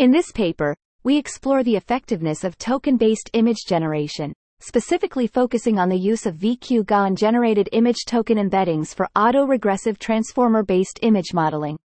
In 0.00 0.10
this 0.10 0.32
paper, 0.32 0.74
we 1.04 1.18
explore 1.18 1.62
the 1.62 1.76
effectiveness 1.76 2.42
of 2.42 2.56
token-based 2.56 3.28
image 3.34 3.66
generation, 3.68 4.32
specifically 4.58 5.26
focusing 5.26 5.78
on 5.78 5.90
the 5.90 5.98
use 5.98 6.24
of 6.24 6.36
VQ-GAN 6.36 7.16
generated 7.16 7.68
image 7.72 8.06
token 8.06 8.38
embeddings 8.38 8.94
for 8.94 9.10
auto-regressive 9.14 9.98
transformer-based 9.98 11.00
image 11.02 11.34
modeling. 11.34 11.78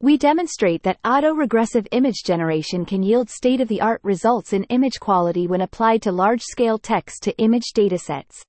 We 0.00 0.16
demonstrate 0.18 0.84
that 0.84 1.00
auto-regressive 1.04 1.88
image 1.90 2.22
generation 2.24 2.84
can 2.84 3.02
yield 3.02 3.28
state-of-the-art 3.28 4.02
results 4.04 4.52
in 4.52 4.62
image 4.70 5.00
quality 5.00 5.48
when 5.48 5.62
applied 5.62 6.02
to 6.02 6.12
large-scale 6.12 6.78
text-to-image 6.78 7.72
datasets. 7.74 8.40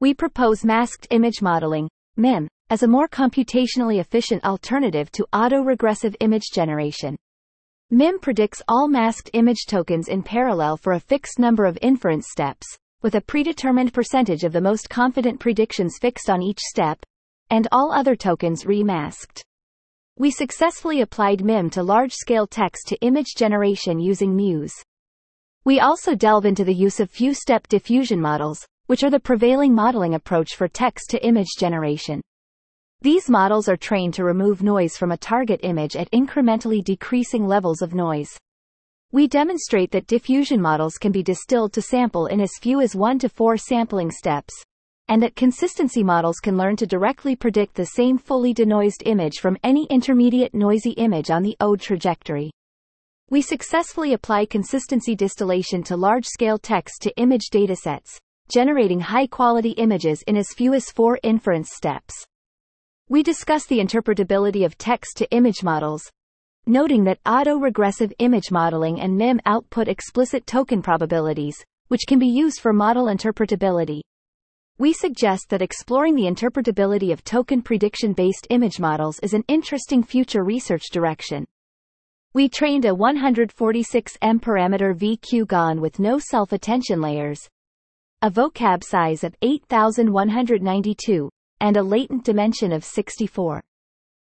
We 0.00 0.14
propose 0.14 0.64
masked 0.64 1.08
image 1.10 1.42
modeling, 1.42 1.90
MIM, 2.16 2.48
as 2.70 2.82
a 2.82 2.88
more 2.88 3.06
computationally 3.06 4.00
efficient 4.00 4.46
alternative 4.46 5.12
to 5.12 5.26
auto-regressive 5.34 6.16
image 6.20 6.50
generation. 6.54 7.18
MIM 7.90 8.18
predicts 8.18 8.60
all 8.68 8.86
masked 8.86 9.30
image 9.32 9.64
tokens 9.66 10.08
in 10.08 10.22
parallel 10.22 10.76
for 10.76 10.92
a 10.92 11.00
fixed 11.00 11.38
number 11.38 11.64
of 11.64 11.78
inference 11.80 12.26
steps, 12.30 12.66
with 13.00 13.14
a 13.14 13.20
predetermined 13.22 13.94
percentage 13.94 14.44
of 14.44 14.52
the 14.52 14.60
most 14.60 14.90
confident 14.90 15.40
predictions 15.40 15.96
fixed 15.98 16.28
on 16.28 16.42
each 16.42 16.58
step, 16.58 16.98
and 17.48 17.66
all 17.72 17.90
other 17.90 18.14
tokens 18.14 18.64
remasked. 18.64 19.40
We 20.18 20.30
successfully 20.30 21.00
applied 21.00 21.42
MIM 21.42 21.70
to 21.70 21.82
large-scale 21.82 22.48
text-to-image 22.48 23.34
generation 23.38 23.98
using 23.98 24.36
Muse. 24.36 24.74
We 25.64 25.80
also 25.80 26.14
delve 26.14 26.44
into 26.44 26.64
the 26.64 26.74
use 26.74 27.00
of 27.00 27.08
few-step 27.08 27.68
diffusion 27.68 28.20
models, 28.20 28.66
which 28.84 29.02
are 29.02 29.10
the 29.10 29.18
prevailing 29.18 29.74
modeling 29.74 30.14
approach 30.14 30.56
for 30.56 30.68
text-to-image 30.68 31.56
generation. 31.58 32.20
These 33.00 33.30
models 33.30 33.68
are 33.68 33.76
trained 33.76 34.14
to 34.14 34.24
remove 34.24 34.60
noise 34.60 34.96
from 34.96 35.12
a 35.12 35.16
target 35.16 35.60
image 35.62 35.94
at 35.94 36.10
incrementally 36.10 36.82
decreasing 36.82 37.46
levels 37.46 37.80
of 37.80 37.94
noise. 37.94 38.36
We 39.12 39.28
demonstrate 39.28 39.92
that 39.92 40.08
diffusion 40.08 40.60
models 40.60 40.98
can 40.98 41.12
be 41.12 41.22
distilled 41.22 41.72
to 41.74 41.82
sample 41.82 42.26
in 42.26 42.40
as 42.40 42.50
few 42.60 42.80
as 42.80 42.96
1 42.96 43.20
to 43.20 43.28
4 43.28 43.56
sampling 43.56 44.10
steps, 44.10 44.52
and 45.06 45.22
that 45.22 45.36
consistency 45.36 46.02
models 46.02 46.40
can 46.40 46.56
learn 46.56 46.74
to 46.74 46.88
directly 46.88 47.36
predict 47.36 47.76
the 47.76 47.86
same 47.86 48.18
fully 48.18 48.52
denoised 48.52 49.04
image 49.06 49.38
from 49.38 49.56
any 49.62 49.86
intermediate 49.86 50.52
noisy 50.52 50.90
image 50.90 51.30
on 51.30 51.44
the 51.44 51.56
ODE 51.60 51.80
trajectory. 51.80 52.50
We 53.30 53.42
successfully 53.42 54.12
apply 54.14 54.46
consistency 54.46 55.14
distillation 55.14 55.84
to 55.84 55.96
large-scale 55.96 56.58
text-to-image 56.58 57.50
datasets, 57.52 58.18
generating 58.50 58.98
high-quality 58.98 59.70
images 59.72 60.20
in 60.26 60.36
as 60.36 60.52
few 60.52 60.74
as 60.74 60.90
four 60.90 61.20
inference 61.22 61.70
steps. 61.72 62.26
We 63.10 63.22
discuss 63.22 63.64
the 63.64 63.78
interpretability 63.78 64.66
of 64.66 64.76
text-to-image 64.76 65.62
models, 65.62 66.02
noting 66.66 67.04
that 67.04 67.24
autoregressive 67.24 68.12
image 68.18 68.50
modeling 68.50 69.00
and 69.00 69.16
MIM 69.16 69.40
output 69.46 69.88
explicit 69.88 70.46
token 70.46 70.82
probabilities, 70.82 71.56
which 71.86 72.02
can 72.06 72.18
be 72.18 72.26
used 72.26 72.60
for 72.60 72.74
model 72.74 73.06
interpretability. 73.06 74.02
We 74.76 74.92
suggest 74.92 75.48
that 75.48 75.62
exploring 75.62 76.16
the 76.16 76.24
interpretability 76.24 77.10
of 77.10 77.24
token 77.24 77.62
prediction-based 77.62 78.46
image 78.50 78.78
models 78.78 79.18
is 79.20 79.32
an 79.32 79.44
interesting 79.48 80.02
future 80.02 80.44
research 80.44 80.90
direction. 80.92 81.46
We 82.34 82.50
trained 82.50 82.84
a 82.84 82.90
146M 82.90 84.38
parameter 84.38 84.94
VQ-GAN 84.94 85.80
with 85.80 85.98
no 85.98 86.18
self-attention 86.18 87.00
layers, 87.00 87.48
a 88.20 88.30
vocab 88.30 88.84
size 88.84 89.24
of 89.24 89.34
8192, 89.40 91.30
and 91.60 91.76
a 91.76 91.82
latent 91.82 92.24
dimension 92.24 92.72
of 92.72 92.84
64. 92.84 93.62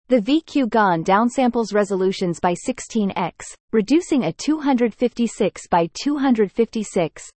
The 0.08 0.20
VQ-GAN 0.20 1.04
downsamples 1.06 1.74
resolutions 1.74 2.40
by 2.40 2.54
16x, 2.54 3.56
reducing 3.72 4.26
a 4.26 4.34
256 4.34 5.68
by 5.68 5.90
256, 5.94 7.30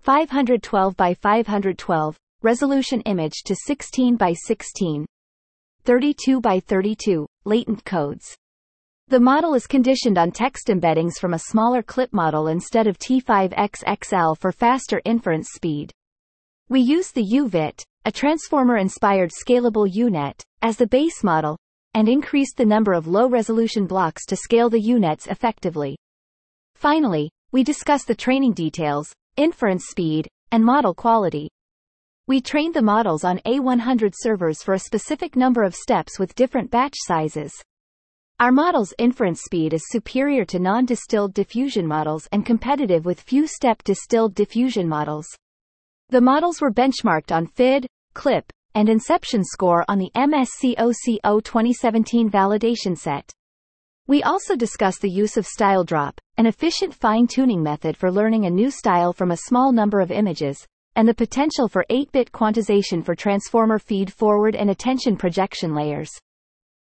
512 0.00 0.96
by 0.96 1.14
512, 1.14 2.16
resolution 2.42 3.00
image 3.02 3.42
to 3.44 3.54
16 3.54 4.16
by 4.16 4.32
16, 4.32 5.06
32 5.84 6.40
by 6.40 6.58
32, 6.58 7.26
latent 7.44 7.84
codes. 7.84 8.36
The 9.08 9.20
model 9.20 9.54
is 9.54 9.68
conditioned 9.68 10.18
on 10.18 10.32
text 10.32 10.66
embeddings 10.66 11.20
from 11.20 11.32
a 11.32 11.38
smaller 11.38 11.80
clip 11.80 12.12
model 12.12 12.48
instead 12.48 12.88
of 12.88 12.98
T5XXL 12.98 14.36
for 14.36 14.50
faster 14.50 15.00
inference 15.04 15.50
speed. 15.54 15.92
We 16.68 16.80
use 16.80 17.12
the 17.12 17.22
UVIT, 17.22 17.84
a 18.06 18.12
transformer-inspired 18.12 19.32
scalable 19.32 19.92
UNet, 19.92 20.40
as 20.62 20.76
the 20.76 20.86
base 20.86 21.24
model, 21.24 21.58
and 21.94 22.08
increased 22.08 22.56
the 22.56 22.64
number 22.64 22.92
of 22.92 23.08
low-resolution 23.08 23.84
blocks 23.84 24.24
to 24.24 24.36
scale 24.36 24.70
the 24.70 24.80
UNets 24.80 25.26
effectively. 25.26 25.96
Finally, 26.76 27.28
we 27.50 27.64
discuss 27.64 28.04
the 28.04 28.14
training 28.14 28.52
details, 28.52 29.12
inference 29.36 29.86
speed, 29.86 30.28
and 30.52 30.64
model 30.64 30.94
quality. 30.94 31.48
We 32.28 32.40
trained 32.40 32.74
the 32.74 32.80
models 32.80 33.24
on 33.24 33.40
A100 33.40 34.12
servers 34.16 34.62
for 34.62 34.74
a 34.74 34.78
specific 34.78 35.34
number 35.34 35.64
of 35.64 35.74
steps 35.74 36.16
with 36.16 36.36
different 36.36 36.70
batch 36.70 36.94
sizes. 36.94 37.52
Our 38.38 38.52
model's 38.52 38.94
inference 38.98 39.40
speed 39.40 39.74
is 39.74 39.82
superior 39.88 40.44
to 40.44 40.60
non-distilled 40.60 41.34
diffusion 41.34 41.88
models 41.88 42.28
and 42.30 42.46
competitive 42.46 43.04
with 43.04 43.20
few-step 43.20 43.82
distilled 43.82 44.36
diffusion 44.36 44.88
models. 44.88 45.26
The 46.10 46.20
models 46.20 46.60
were 46.60 46.70
benchmarked 46.70 47.34
on 47.34 47.48
FID, 47.48 47.88
CLIP, 48.16 48.50
and 48.74 48.88
inception 48.88 49.44
score 49.44 49.84
on 49.88 49.98
the 49.98 50.10
MSCOCO 50.16 51.44
2017 51.44 52.30
validation 52.30 52.96
set. 52.96 53.30
We 54.06 54.22
also 54.22 54.56
discuss 54.56 54.98
the 54.98 55.10
use 55.10 55.36
of 55.36 55.46
StyleDrop, 55.46 56.16
an 56.38 56.46
efficient 56.46 56.94
fine-tuning 56.94 57.62
method 57.62 57.94
for 57.94 58.10
learning 58.10 58.46
a 58.46 58.50
new 58.50 58.70
style 58.70 59.12
from 59.12 59.32
a 59.32 59.36
small 59.36 59.70
number 59.70 60.00
of 60.00 60.10
images, 60.10 60.66
and 60.94 61.06
the 61.06 61.12
potential 61.12 61.68
for 61.68 61.84
8-bit 61.90 62.32
quantization 62.32 63.04
for 63.04 63.14
transformer 63.14 63.78
feed-forward 63.78 64.56
and 64.56 64.70
attention 64.70 65.18
projection 65.18 65.74
layers. 65.74 66.10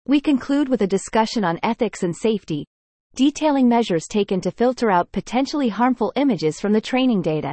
We 0.06 0.20
conclude 0.20 0.69
with 0.69 0.82
a 0.82 0.86
discussion 0.86 1.42
on 1.42 1.59
ethics 1.65 2.04
and 2.04 2.15
safety, 2.15 2.66
detailing 3.16 3.69
measures 3.69 4.06
taken 4.06 4.41
to 4.42 4.53
filter 4.53 4.92
out 4.92 5.10
potentially 5.10 5.70
harmful 5.70 6.12
images 6.15 6.60
from 6.60 6.72
the 6.72 6.81
training 6.81 7.22
data. 7.22 7.53